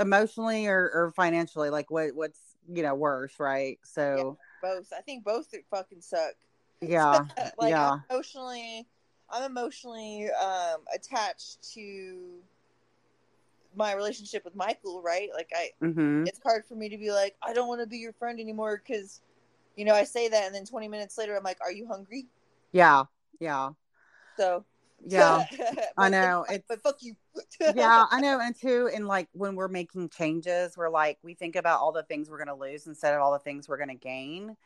[0.00, 2.40] emotionally or, or financially, like what what's
[2.72, 3.78] you know worse, right?
[3.84, 4.92] So both.
[4.96, 6.34] I think both fucking suck.
[6.80, 7.24] Yeah.
[7.58, 7.92] like yeah.
[7.92, 8.86] I'm emotionally,
[9.30, 12.38] I'm emotionally um, attached to
[13.76, 15.02] my relationship with Michael.
[15.02, 15.28] Right?
[15.34, 16.24] Like I, mm-hmm.
[16.26, 18.82] it's hard for me to be like, I don't want to be your friend anymore
[18.84, 19.20] because,
[19.76, 22.26] you know, I say that and then 20 minutes later, I'm like, Are you hungry?
[22.72, 23.04] Yeah.
[23.40, 23.70] Yeah.
[24.36, 24.64] So
[25.04, 25.44] Yeah.
[25.96, 27.14] I know, but, it's- but fuck you.
[27.74, 28.40] yeah, I know.
[28.40, 32.02] And too, and like when we're making changes, we're like, we think about all the
[32.04, 34.56] things we're going to lose instead of all the things we're going to gain,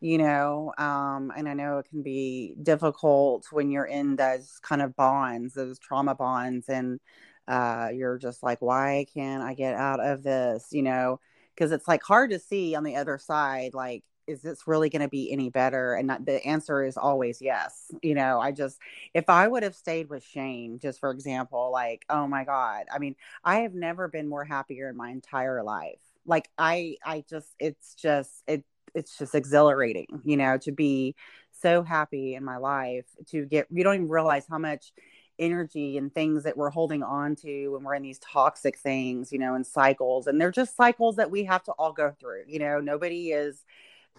[0.00, 0.72] you know.
[0.78, 5.54] Um, and I know it can be difficult when you're in those kind of bonds,
[5.54, 7.00] those trauma bonds, and
[7.46, 11.18] uh, you're just like, why can't I get out of this, you know?
[11.54, 15.02] Because it's like hard to see on the other side, like, is this really going
[15.02, 15.94] to be any better?
[15.94, 17.90] And not, the answer is always yes.
[18.02, 18.78] You know, I just,
[19.14, 22.98] if I would have stayed with Shane, just for example, like, oh my God, I
[22.98, 25.98] mean, I have never been more happier in my entire life.
[26.26, 28.64] Like, I, I just, it's just, it,
[28.94, 31.16] it's just exhilarating, you know, to be
[31.52, 34.92] so happy in my life, to get, you don't even realize how much
[35.38, 39.38] energy and things that we're holding on to when we're in these toxic things, you
[39.38, 40.26] know, and cycles.
[40.26, 42.42] And they're just cycles that we have to all go through.
[42.48, 43.64] You know, nobody is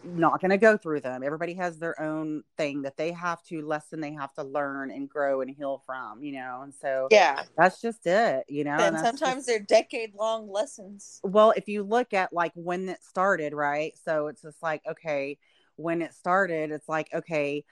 [0.04, 1.24] not going to go through them.
[1.24, 5.10] Everybody has their own thing that they have to lesson, they have to learn and
[5.10, 6.62] grow and heal from, you know.
[6.64, 7.44] And so yeah.
[7.58, 8.78] that's just it, you know.
[8.78, 11.20] And that's sometimes just- they're decade long lessons.
[11.24, 13.94] well, if you look at like when it started, right?
[14.04, 15.38] So it's just like, okay,
[15.76, 17.64] when it started, it's like, okay,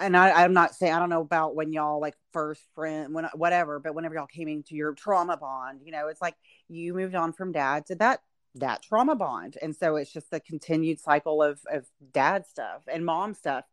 [0.00, 3.24] and I, I'm not saying I don't know about when y'all like first friend, when
[3.34, 6.34] whatever, but whenever y'all came into your trauma bond, you know, it's like
[6.68, 8.20] you moved on from dad to that
[8.56, 13.04] that trauma bond, and so it's just the continued cycle of of dad stuff and
[13.04, 13.64] mom stuff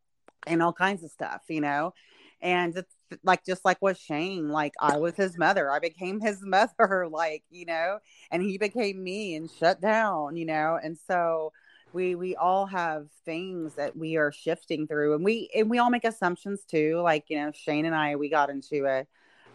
[0.47, 1.93] and all kinds of stuff, you know,
[2.41, 6.41] and it's like just like with Shane, like I was his mother, I became his
[6.43, 7.99] mother, like you know,
[8.31, 11.51] and he became me and shut down, you know, and so
[11.93, 15.15] we we all have things that we are shifting through.
[15.15, 16.99] And we and we all make assumptions too.
[17.01, 19.05] Like you know shane and i we got into a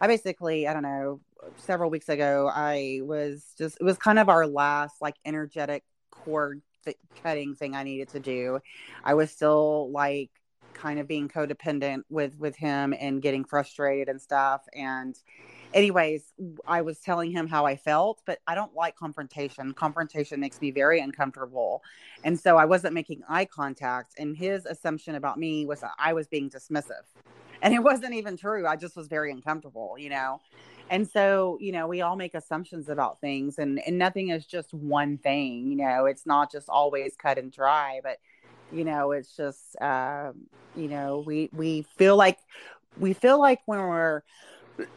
[0.01, 1.19] i basically i don't know
[1.57, 6.61] several weeks ago i was just it was kind of our last like energetic cord
[6.85, 8.59] th- cutting thing i needed to do.
[9.03, 10.31] I was still like
[10.73, 14.65] kind of being codependent with with him and getting frustrated and stuff.
[14.73, 15.15] And
[15.71, 16.33] anyways
[16.67, 19.73] i was telling him how i felt but i don't like confrontation.
[19.73, 21.81] Confrontation makes me very uncomfortable.
[22.23, 26.13] And so i wasn't making eye contact and his assumption about me was that i
[26.13, 27.05] was being dismissive
[27.61, 30.39] and it wasn't even true i just was very uncomfortable you know?
[30.91, 34.73] And so you know we all make assumptions about things and and nothing is just
[34.73, 36.05] one thing you know?
[36.05, 38.17] It's not just always cut and dry but
[38.71, 42.39] you know it's just um you know we we feel like
[42.97, 44.21] we feel like when we're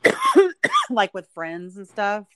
[0.90, 2.26] like with friends and stuff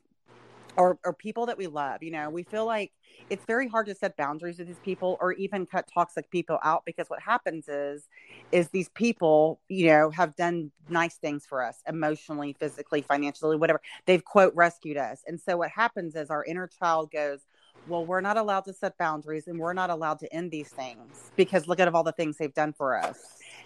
[0.76, 2.92] or or people that we love you know we feel like
[3.30, 6.82] it's very hard to set boundaries with these people or even cut toxic people out
[6.84, 8.08] because what happens is
[8.52, 13.80] is these people you know have done nice things for us emotionally physically financially whatever
[14.06, 17.40] they've quote rescued us and so what happens is our inner child goes
[17.86, 21.30] well we're not allowed to set boundaries and we're not allowed to end these things
[21.36, 23.18] because look at all the things they've done for us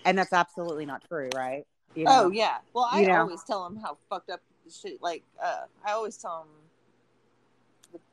[0.04, 2.26] and that's absolutely not true right you know?
[2.26, 2.58] Oh yeah.
[2.72, 3.20] Well, I You know.
[3.20, 5.02] always tell them how fucked up shit.
[5.02, 6.69] Like, uh, I always tell them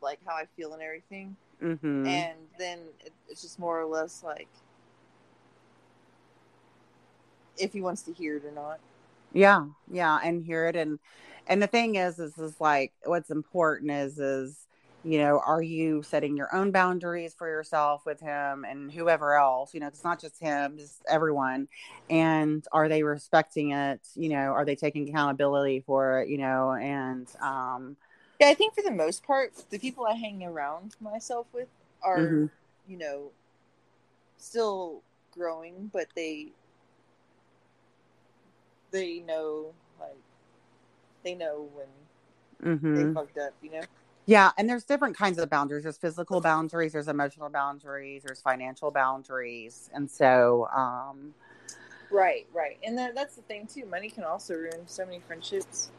[0.02, 2.06] like how I feel and everything, Mhm.
[2.08, 4.48] and then it, it's just more or less like
[7.58, 8.80] if he wants to hear it or not.
[9.34, 10.76] yeah yeah and hear it.
[10.76, 11.00] And
[11.48, 14.66] and the thing is is is like what's important is is
[15.04, 19.74] you know are you setting your own boundaries for yourself with him and whoever else?
[19.74, 21.68] You know it's not just him just everyone.
[22.10, 24.02] And are they respecting it?
[24.16, 26.30] You know are they taking accountability for it?
[26.30, 27.98] You know and um
[28.40, 31.70] Yeah, I think for the most part, the people I hang around myself with
[32.04, 32.50] are, Mhm.
[32.88, 33.32] you know,
[34.38, 36.50] still growing, but they
[38.92, 40.18] they know like
[41.24, 41.88] they know when
[42.64, 42.94] mhm.
[42.94, 43.84] they fucked up, you know.
[44.26, 45.84] Yeah, and there's different kinds of boundaries.
[45.84, 49.90] There's physical boundaries, there's emotional boundaries, there's financial boundaries.
[49.94, 51.34] And so, um,
[52.10, 53.86] Right, right, and that, that's the thing too.
[53.86, 55.92] Money can also ruin so many friendships,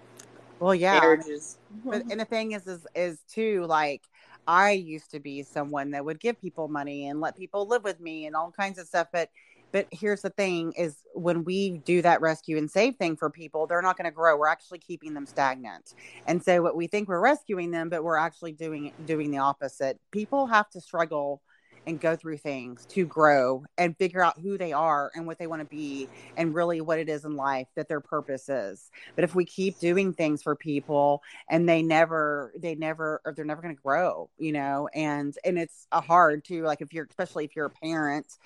[0.61, 1.01] well, yeah.
[1.01, 1.59] marriages.
[1.85, 2.11] But, mm-hmm.
[2.11, 4.03] and the thing is, is, is too, like,
[4.47, 8.01] I used to be someone that would give people money and let people live with
[8.01, 9.09] me and all kinds of stuff.
[9.13, 9.29] But,
[9.73, 13.67] but here's the thing is when we do that rescue and save thing for people,
[13.67, 14.39] they're not going to grow.
[14.39, 15.93] We're actually keeping them stagnant.
[16.27, 20.01] And so what we think we're rescuing them, but we're actually doing, doing the opposite.
[20.11, 21.43] People have to struggle
[21.89, 25.47] and go through things to grow and figure out who they are and what they
[25.47, 28.91] want to be and really what it is in life that their purpose is.
[29.15, 33.45] But if we keep doing things for people and they never, they never, or they're
[33.47, 37.07] never going to grow, you know, and, and it's a hard to like, if you're,
[37.09, 38.37] especially if you're a parent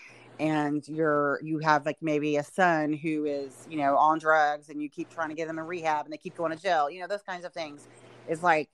[0.40, 4.80] and you're you have like maybe a son who is you know on drugs and
[4.80, 7.00] you keep trying to get them in rehab and they keep going to jail you
[7.00, 7.86] know those kinds of things
[8.28, 8.70] is like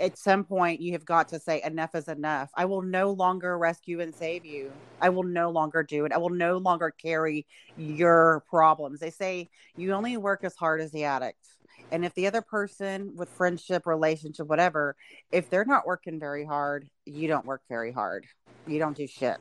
[0.00, 2.50] at some point you have got to say enough is enough.
[2.54, 4.70] I will no longer rescue and save you.
[5.00, 6.12] I will no longer do it.
[6.12, 7.46] I will no longer carry
[7.76, 9.00] your problems.
[9.00, 11.46] They say you only work as hard as the addict
[11.90, 14.94] and if the other person with friendship relationship whatever
[15.32, 18.26] if they're not working very hard you don't work very hard.
[18.66, 19.40] You don't do shit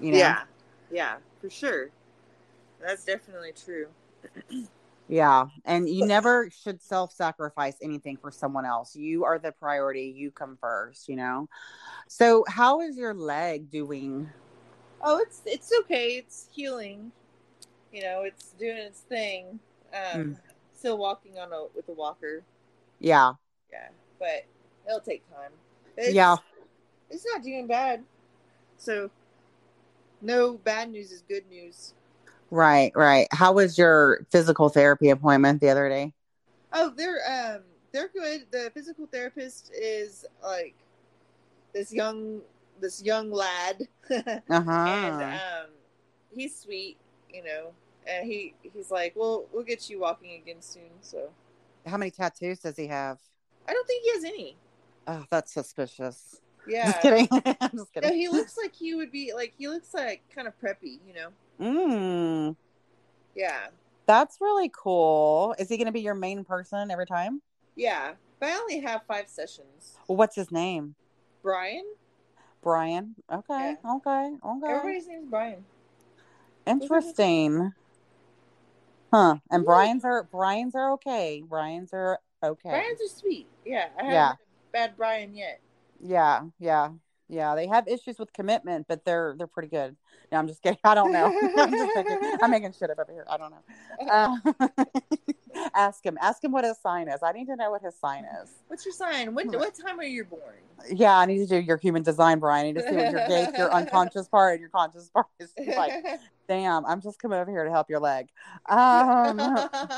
[0.00, 0.18] you know?
[0.18, 0.42] Yeah.
[0.90, 1.90] Yeah, for sure.
[2.80, 3.88] That's definitely true.
[5.08, 5.46] Yeah.
[5.64, 8.94] And you never should self sacrifice anything for someone else.
[8.94, 10.12] You are the priority.
[10.14, 11.48] You come first, you know?
[12.08, 14.28] So, how is your leg doing?
[15.02, 16.12] Oh, it's it's okay.
[16.12, 17.12] It's healing.
[17.92, 19.60] You know, it's doing its thing.
[19.92, 20.36] Um, Mm.
[20.74, 22.44] Still walking on a with a walker.
[23.00, 23.32] Yeah.
[23.72, 23.88] Yeah,
[24.20, 24.44] but
[24.86, 25.50] it'll take time.
[25.96, 26.36] It's, Yeah.
[27.10, 28.04] it's not doing bad.
[28.76, 29.10] So,
[30.20, 31.94] no bad news is good news.
[32.50, 32.92] Right.
[32.94, 33.28] Right.
[33.30, 36.14] How was your physical therapy appointment the other day?
[36.72, 38.46] Oh, they're um they're good.
[38.50, 40.74] The physical therapist is like
[41.72, 42.40] this young
[42.80, 43.88] this young lad,
[44.50, 45.70] Uh and um
[46.34, 46.96] he's sweet,
[47.32, 47.72] you know.
[48.06, 50.90] And he he's like, well, we'll get you walking again soon.
[51.00, 51.30] So
[51.86, 53.18] How many tattoos does he have?
[53.68, 54.56] I don't think he has any.
[55.06, 56.40] Oh, that's suspicious.
[56.66, 56.92] Yeah.
[56.92, 57.28] Just kidding.
[57.60, 60.54] I'm just No, he looks like he would be like he looks like kind of
[60.60, 61.28] preppy, you know.
[61.60, 62.56] Mm,
[63.34, 63.66] Yeah,
[64.06, 65.54] that's really cool.
[65.58, 67.42] Is he going to be your main person every time?
[67.76, 68.12] yeah.
[68.40, 69.96] But I only have five sessions.
[70.06, 70.94] What's his name?
[71.42, 71.84] Brian.
[72.62, 73.16] Brian.
[73.32, 73.74] Okay.
[73.84, 74.32] Okay.
[74.46, 74.66] Okay.
[74.68, 75.64] Everybody's name's Brian.
[76.66, 77.72] Interesting.
[79.12, 79.36] Huh.
[79.50, 79.66] And Yeah.
[79.66, 81.42] Brian's are Brian's are okay.
[81.48, 82.68] Brian's are okay.
[82.70, 83.46] Brian's are sweet.
[83.64, 84.28] Yeah, I haven't Yeah.
[84.28, 85.60] had a bad Brian yet.
[86.00, 86.90] Yeah, yeah,
[87.28, 87.54] yeah.
[87.54, 89.96] They have issues with commitment, but they're they're pretty good.
[90.30, 90.78] No, I'm just kidding.
[90.84, 91.26] I don't know.
[91.58, 93.26] I'm, just making, I'm making shit up over here.
[93.28, 94.08] I don't know.
[94.10, 96.18] Uh, ask him.
[96.20, 97.20] Ask him what his sign is.
[97.22, 98.50] I need to know what his sign is.
[98.68, 99.34] What's your sign?
[99.34, 99.50] When?
[99.52, 100.42] What time are you born?
[100.90, 102.66] Yeah, I need to do your human design, Brian.
[102.66, 105.52] I need to see what your gate, your unconscious part, and your conscious part is
[105.76, 105.92] like.
[106.48, 108.28] Damn, I'm just coming over here to help your leg.
[108.70, 109.36] Um,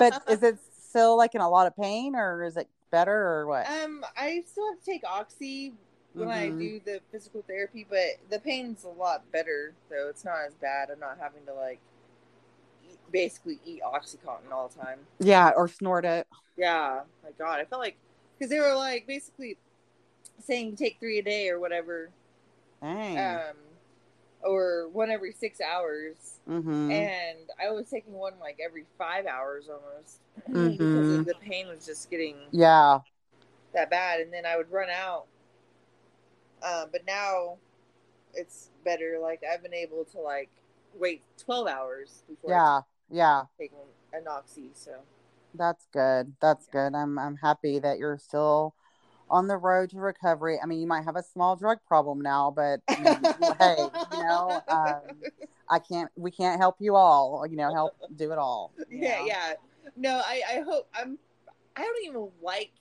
[0.01, 0.59] but is it
[0.90, 3.69] still like in a lot of pain, or is it better, or what?
[3.71, 5.75] um, I still have to take oxy
[6.14, 6.59] when I Mhm.
[6.59, 10.90] do the physical therapy, but the pain's a lot better, so it's not as bad.
[10.90, 11.81] I'm not having to like
[12.88, 15.07] eat, basically eat oxycontin all the time.
[15.18, 16.27] Yeah, or snort it.
[16.57, 17.96] Yeah, my God, I felt like
[18.38, 19.57] because they were like basically
[20.42, 22.11] saying take three a day or whatever,
[22.83, 23.57] um,
[24.42, 26.40] or one every six hours.
[26.49, 26.90] mm-hmm.
[26.90, 30.18] and I was taking one like every five hours almost
[30.49, 30.79] Mhm.
[30.79, 33.01] because the pain was just getting Yeah.
[33.73, 35.27] that bad, and then I would run out.
[36.62, 37.57] Um, but now
[38.35, 39.18] it's better.
[39.20, 40.51] Like I've been able to like
[40.94, 42.81] wait twelve hours before Yeah.
[43.11, 43.42] Yeah.
[43.59, 44.70] take one, an oxy.
[44.75, 44.92] So
[45.55, 46.35] That's good.
[46.40, 46.94] That's good.
[46.94, 48.75] I'm I'm happy that you're still
[49.31, 50.59] on the road to recovery.
[50.62, 53.23] I mean, you might have a small drug problem now, but I mean,
[53.59, 53.77] hey,
[54.12, 55.01] you know, um,
[55.68, 56.11] I can't.
[56.16, 57.46] We can't help you all.
[57.49, 58.73] You know, help do it all.
[58.90, 59.27] yeah, know?
[59.27, 59.53] yeah.
[59.96, 61.18] No, I I hope I'm.
[61.77, 62.73] I don't even like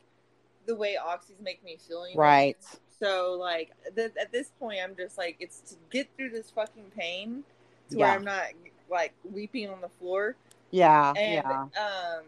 [0.65, 2.03] the way oxys make me feel.
[2.03, 2.23] anymore.
[2.23, 2.57] Right.
[3.01, 6.91] So like th- at this point, I'm just like it's to get through this fucking
[6.97, 7.43] pain
[7.89, 8.07] to Yeah.
[8.07, 8.43] where I'm not
[8.89, 10.35] like weeping on the floor.
[10.71, 11.13] Yeah.
[11.15, 11.61] And yeah.
[11.81, 12.23] um,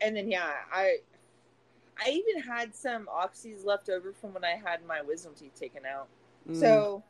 [0.00, 0.98] and then yeah, I
[1.98, 5.82] I even had some oxys left over from when I had my wisdom teeth taken
[5.86, 6.08] out.
[6.48, 6.60] Mm.
[6.60, 7.02] So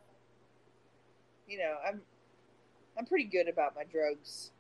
[1.49, 2.01] you know, I'm
[2.99, 4.51] I'm pretty good about my drugs.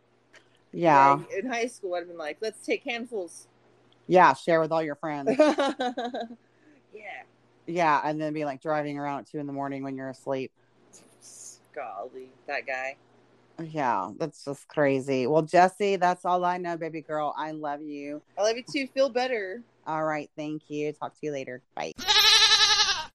[0.73, 1.13] yeah.
[1.15, 3.49] Like, in high school, I'd been like, let's take handfuls.
[4.09, 4.35] Yeah.
[4.35, 5.31] Share with all your friends.
[5.39, 7.23] yeah.
[7.67, 10.53] Yeah, and then be like driving around at two in the morning when you're asleep.
[11.75, 12.97] Golly, that guy.
[13.63, 15.27] Yeah, that's just crazy.
[15.27, 17.35] Well, Jessie, that's all I know, baby girl.
[17.37, 18.23] I love you.
[18.39, 18.87] I love you too.
[18.93, 19.63] Feel better.
[19.87, 20.93] All right, thank you.
[20.93, 21.63] Talk to you later.
[21.75, 21.93] Bye.